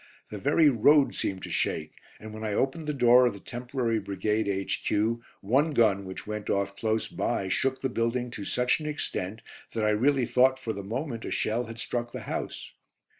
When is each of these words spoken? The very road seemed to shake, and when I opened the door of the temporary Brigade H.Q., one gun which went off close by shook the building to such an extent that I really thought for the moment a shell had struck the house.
The 0.31 0.39
very 0.39 0.67
road 0.67 1.13
seemed 1.13 1.43
to 1.43 1.51
shake, 1.51 1.91
and 2.19 2.33
when 2.33 2.43
I 2.43 2.55
opened 2.55 2.87
the 2.87 2.91
door 2.95 3.27
of 3.27 3.33
the 3.35 3.39
temporary 3.39 3.99
Brigade 3.99 4.47
H.Q., 4.47 5.21
one 5.41 5.73
gun 5.73 6.05
which 6.05 6.25
went 6.25 6.49
off 6.49 6.75
close 6.75 7.07
by 7.07 7.49
shook 7.49 7.83
the 7.83 7.87
building 7.87 8.31
to 8.31 8.43
such 8.43 8.79
an 8.79 8.87
extent 8.87 9.43
that 9.73 9.85
I 9.85 9.91
really 9.91 10.25
thought 10.25 10.57
for 10.57 10.73
the 10.73 10.81
moment 10.81 11.23
a 11.23 11.29
shell 11.29 11.65
had 11.65 11.77
struck 11.77 12.13
the 12.13 12.21
house. 12.21 12.71